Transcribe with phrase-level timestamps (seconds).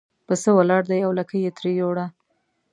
[0.27, 2.05] پسه ولاړ دی او لکۍ یې ترې یووړه.